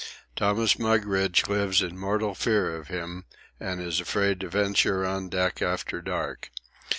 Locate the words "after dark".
5.61-6.49